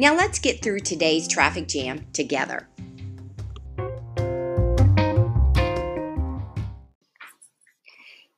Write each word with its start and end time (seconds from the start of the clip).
Now 0.00 0.14
let's 0.14 0.38
get 0.38 0.62
through 0.62 0.80
today's 0.80 1.28
traffic 1.28 1.68
jam 1.68 2.06
together. 2.14 2.66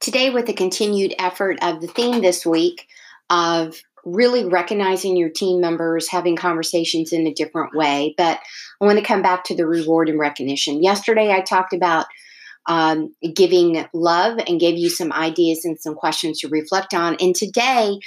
Today, 0.00 0.30
with 0.30 0.46
the 0.46 0.54
continued 0.54 1.14
effort 1.20 1.58
of 1.62 1.80
the 1.80 1.86
theme 1.86 2.20
this 2.20 2.44
week 2.44 2.88
of 3.30 3.80
really 4.04 4.44
recognizing 4.44 5.16
your 5.16 5.28
team 5.28 5.60
members, 5.60 6.08
having 6.08 6.34
conversations 6.34 7.12
in 7.12 7.28
a 7.28 7.32
different 7.32 7.76
way. 7.76 8.16
But 8.18 8.40
I 8.80 8.84
want 8.84 8.98
to 8.98 9.04
come 9.04 9.22
back 9.22 9.44
to 9.44 9.54
the 9.54 9.64
reward 9.64 10.08
and 10.08 10.18
recognition. 10.18 10.82
Yesterday, 10.82 11.30
I 11.30 11.42
talked 11.42 11.74
about 11.74 12.06
um, 12.66 13.14
giving 13.36 13.86
love 13.92 14.40
and 14.48 14.58
gave 14.58 14.76
you 14.78 14.90
some 14.90 15.12
ideas 15.12 15.64
and 15.64 15.78
some 15.80 15.94
questions 15.94 16.40
to 16.40 16.48
reflect 16.48 16.92
on. 16.92 17.16
And 17.20 17.36
today, 17.36 18.00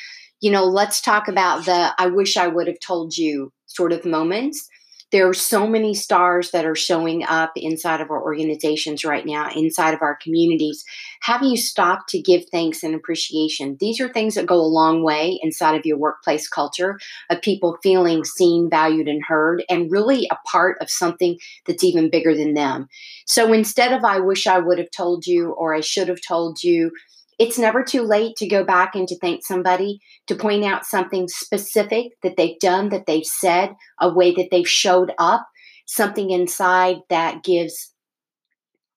you 0.45 0.51
know, 0.51 0.65
let's 0.65 1.01
talk 1.01 1.27
about 1.27 1.65
the 1.65 1.91
I 1.97 2.05
wish 2.05 2.37
I 2.37 2.45
would 2.45 2.67
have 2.67 2.79
told 2.79 3.17
you 3.17 3.51
sort 3.65 3.91
of 3.91 4.05
moments. 4.05 4.69
There 5.11 5.27
are 5.27 5.33
so 5.33 5.65
many 5.65 5.95
stars 5.95 6.51
that 6.51 6.65
are 6.65 6.75
showing 6.75 7.23
up 7.23 7.53
inside 7.55 7.99
of 7.99 8.11
our 8.11 8.21
organizations 8.21 9.03
right 9.03 9.25
now, 9.25 9.49
inside 9.55 9.95
of 9.95 10.03
our 10.03 10.19
communities. 10.21 10.83
Have 11.23 11.41
you 11.41 11.57
stopped 11.57 12.09
to 12.09 12.21
give 12.21 12.43
thanks 12.51 12.83
and 12.83 12.93
appreciation? 12.93 13.77
These 13.79 13.99
are 13.99 14.07
things 14.07 14.35
that 14.35 14.45
go 14.45 14.57
a 14.57 14.73
long 14.81 15.01
way 15.01 15.39
inside 15.41 15.79
of 15.79 15.85
your 15.85 15.97
workplace 15.97 16.47
culture 16.47 16.99
of 17.31 17.41
people 17.41 17.79
feeling 17.81 18.23
seen, 18.23 18.69
valued, 18.69 19.07
and 19.07 19.25
heard, 19.25 19.63
and 19.67 19.91
really 19.91 20.27
a 20.29 20.37
part 20.47 20.77
of 20.79 20.91
something 20.91 21.39
that's 21.65 21.83
even 21.83 22.11
bigger 22.11 22.35
than 22.35 22.53
them. 22.53 22.87
So 23.25 23.51
instead 23.51 23.93
of 23.93 24.03
I 24.03 24.19
wish 24.19 24.45
I 24.45 24.59
would 24.59 24.77
have 24.77 24.91
told 24.91 25.25
you 25.25 25.53
or 25.53 25.73
I 25.73 25.81
should 25.81 26.07
have 26.07 26.21
told 26.21 26.61
you, 26.61 26.91
it's 27.37 27.59
never 27.59 27.83
too 27.83 28.01
late 28.01 28.35
to 28.37 28.47
go 28.47 28.63
back 28.63 28.95
and 28.95 29.07
to 29.07 29.17
thank 29.19 29.45
somebody, 29.45 29.99
to 30.27 30.35
point 30.35 30.63
out 30.63 30.85
something 30.85 31.27
specific 31.27 32.13
that 32.23 32.37
they've 32.37 32.59
done, 32.59 32.89
that 32.89 33.05
they've 33.05 33.25
said, 33.25 33.75
a 33.99 34.13
way 34.13 34.33
that 34.35 34.49
they've 34.51 34.67
showed 34.67 35.11
up, 35.17 35.47
something 35.85 36.31
inside 36.31 36.97
that 37.09 37.43
gives 37.43 37.91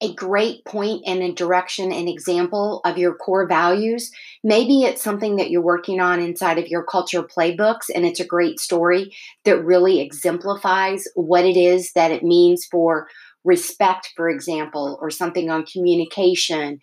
a 0.01 0.15
great 0.15 0.65
point 0.65 1.03
and 1.07 1.23
a 1.23 1.33
direction 1.33 1.91
and 1.91 2.09
example 2.09 2.81
of 2.85 2.99
your 2.99 3.15
core 3.15 3.49
values. 3.49 4.13
Maybe 4.45 4.83
it's 4.83 5.03
something 5.03 5.37
that 5.37 5.51
you're 5.51 5.61
working 5.61 6.01
on 6.01 6.21
inside 6.21 6.59
of 6.59 6.69
your 6.69 6.85
culture 6.85 7.23
playbooks, 7.25 7.91
and 7.93 8.07
it's 8.07 8.21
a 8.21 8.27
great 8.27 8.61
story 8.61 9.13
that 9.45 9.65
really 9.65 10.01
exemplifies 10.01 11.05
what 11.17 11.45
it 11.45 11.57
is 11.57 11.93
that 11.95 12.13
it 12.13 12.23
means 12.23 12.65
for 12.71 13.09
respect, 13.45 14.13
for 14.15 14.29
example, 14.29 14.99
or 15.01 15.11
something 15.11 15.51
on 15.51 15.65
communication 15.65 16.79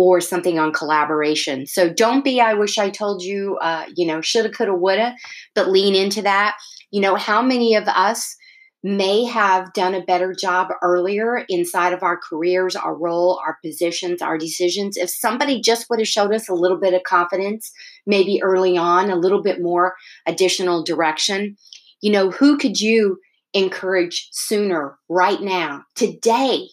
or 0.00 0.18
something 0.18 0.58
on 0.58 0.72
collaboration. 0.72 1.66
So 1.66 1.92
don't 1.92 2.24
be, 2.24 2.40
I 2.40 2.54
wish 2.54 2.78
I 2.78 2.88
told 2.88 3.22
you, 3.22 3.58
uh, 3.60 3.84
you 3.94 4.06
know, 4.06 4.22
shoulda, 4.22 4.48
coulda, 4.48 4.74
woulda, 4.74 5.14
but 5.54 5.68
lean 5.68 5.94
into 5.94 6.22
that. 6.22 6.56
You 6.90 7.02
know, 7.02 7.16
how 7.16 7.42
many 7.42 7.74
of 7.74 7.86
us 7.86 8.34
may 8.82 9.24
have 9.24 9.70
done 9.74 9.94
a 9.94 10.02
better 10.02 10.34
job 10.34 10.68
earlier 10.82 11.44
inside 11.50 11.92
of 11.92 12.02
our 12.02 12.16
careers, 12.16 12.74
our 12.74 12.96
role, 12.96 13.38
our 13.44 13.58
positions, 13.62 14.22
our 14.22 14.38
decisions. 14.38 14.96
If 14.96 15.10
somebody 15.10 15.60
just 15.60 15.84
would 15.90 15.98
have 15.98 16.08
showed 16.08 16.32
us 16.32 16.48
a 16.48 16.54
little 16.54 16.80
bit 16.80 16.94
of 16.94 17.02
confidence, 17.02 17.70
maybe 18.06 18.42
early 18.42 18.78
on, 18.78 19.10
a 19.10 19.16
little 19.16 19.42
bit 19.42 19.60
more 19.60 19.96
additional 20.26 20.82
direction, 20.82 21.56
you 22.00 22.10
know, 22.10 22.30
who 22.30 22.56
could 22.56 22.80
you 22.80 23.18
encourage 23.52 24.28
sooner, 24.32 24.96
right 25.10 25.42
now, 25.42 25.82
today? 25.94 26.68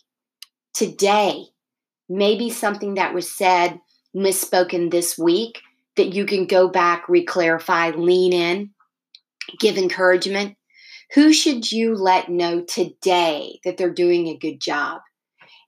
Today, 0.74 1.44
maybe 2.10 2.50
something 2.50 2.96
that 2.96 3.14
was 3.14 3.32
said, 3.32 3.80
misspoken 4.16 4.92
this 4.92 5.18
week 5.18 5.62
that 5.96 6.14
you 6.14 6.26
can 6.26 6.46
go 6.46 6.68
back, 6.68 7.08
reclarify, 7.08 7.96
lean 7.96 8.34
in, 8.34 8.70
give 9.60 9.78
encouragement. 9.78 10.56
Who 11.14 11.34
should 11.34 11.72
you 11.72 11.96
let 11.96 12.30
know 12.30 12.62
today 12.62 13.60
that 13.64 13.78
they're 13.78 13.94
doing 13.94 14.28
a 14.28 14.38
good 14.38 14.60
job 14.60 15.02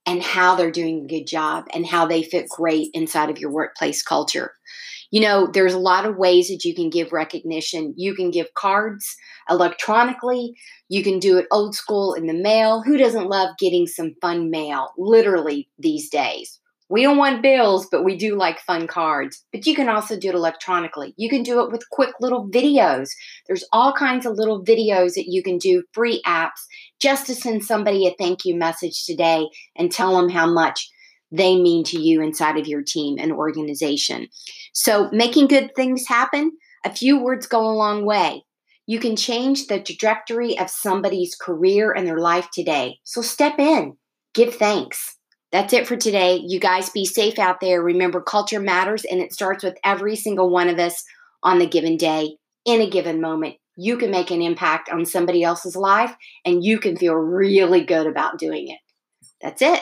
and 0.05 0.21
how 0.21 0.55
they're 0.55 0.71
doing 0.71 1.03
a 1.03 1.07
good 1.07 1.27
job 1.27 1.65
and 1.73 1.85
how 1.85 2.05
they 2.05 2.23
fit 2.23 2.49
great 2.49 2.89
inside 2.93 3.29
of 3.29 3.39
your 3.39 3.51
workplace 3.51 4.03
culture? 4.03 4.53
You 5.11 5.21
know, 5.21 5.47
there's 5.51 5.73
a 5.73 5.79
lot 5.79 6.05
of 6.05 6.17
ways 6.17 6.49
that 6.49 6.63
you 6.63 6.75
can 6.75 6.89
give 6.89 7.11
recognition. 7.11 7.93
You 7.97 8.13
can 8.13 8.29
give 8.31 8.53
cards 8.53 9.15
electronically, 9.49 10.55
you 10.87 11.03
can 11.03 11.19
do 11.19 11.37
it 11.37 11.47
old 11.51 11.75
school 11.75 12.13
in 12.13 12.27
the 12.27 12.33
mail. 12.33 12.83
Who 12.83 12.97
doesn't 12.97 13.29
love 13.29 13.57
getting 13.57 13.87
some 13.87 14.15
fun 14.21 14.49
mail, 14.49 14.89
literally, 14.97 15.69
these 15.79 16.09
days? 16.09 16.59
We 16.91 17.03
don't 17.03 17.17
want 17.17 17.43
bills, 17.43 17.87
but 17.91 18.03
we 18.03 18.17
do 18.17 18.35
like 18.35 18.59
fun 18.59 18.87
cards. 18.87 19.45
But 19.51 19.67
you 19.67 19.75
can 19.75 19.89
also 19.89 20.19
do 20.19 20.29
it 20.29 20.35
electronically. 20.35 21.13
You 21.17 21.29
can 21.29 21.43
do 21.43 21.61
it 21.61 21.71
with 21.71 21.87
quick 21.91 22.15
little 22.19 22.49
videos. 22.49 23.09
There's 23.45 23.63
all 23.71 23.93
kinds 23.93 24.25
of 24.25 24.37
little 24.37 24.63
videos 24.63 25.13
that 25.13 25.27
you 25.27 25.43
can 25.43 25.59
do, 25.59 25.83
free 25.93 26.19
apps, 26.25 26.65
just 26.99 27.27
to 27.27 27.35
send 27.35 27.63
somebody 27.63 28.07
a 28.07 28.15
thank 28.17 28.43
you 28.43 28.55
message 28.55 29.05
today 29.05 29.47
and 29.75 29.91
tell 29.91 30.19
them 30.19 30.29
how 30.29 30.51
much 30.51 30.89
they 31.31 31.55
mean 31.55 31.83
to 31.85 31.99
you 31.99 32.21
inside 32.21 32.57
of 32.57 32.67
your 32.67 32.81
team 32.81 33.17
and 33.19 33.31
organization. 33.31 34.27
So, 34.73 35.09
making 35.11 35.47
good 35.47 35.75
things 35.75 36.07
happen, 36.07 36.51
a 36.85 36.93
few 36.93 37.21
words 37.21 37.47
go 37.47 37.61
a 37.61 37.75
long 37.75 38.05
way. 38.05 38.43
You 38.87 38.99
can 38.99 39.15
change 39.15 39.67
the 39.67 39.79
trajectory 39.79 40.57
of 40.57 40.69
somebody's 40.69 41.35
career 41.35 41.91
and 41.91 42.07
their 42.07 42.19
life 42.19 42.49
today. 42.51 42.99
So, 43.03 43.21
step 43.21 43.59
in, 43.59 43.97
give 44.33 44.55
thanks. 44.55 45.17
That's 45.51 45.73
it 45.73 45.87
for 45.87 45.95
today. 45.95 46.41
You 46.43 46.59
guys 46.59 46.89
be 46.89 47.05
safe 47.05 47.39
out 47.39 47.59
there. 47.59 47.81
Remember, 47.81 48.21
culture 48.21 48.59
matters, 48.59 49.05
and 49.05 49.19
it 49.19 49.33
starts 49.33 49.63
with 49.63 49.77
every 49.83 50.15
single 50.15 50.49
one 50.49 50.69
of 50.69 50.79
us 50.79 51.03
on 51.43 51.59
the 51.59 51.67
given 51.67 51.97
day, 51.97 52.37
in 52.65 52.81
a 52.81 52.89
given 52.89 53.21
moment. 53.21 53.55
You 53.75 53.97
can 53.97 54.11
make 54.11 54.29
an 54.29 54.41
impact 54.41 54.89
on 54.89 55.05
somebody 55.05 55.43
else's 55.43 55.75
life, 55.75 56.15
and 56.45 56.63
you 56.63 56.79
can 56.79 56.97
feel 56.97 57.13
really 57.13 57.83
good 57.83 58.07
about 58.07 58.37
doing 58.37 58.67
it. 58.67 58.79
That's 59.41 59.61
it 59.61 59.81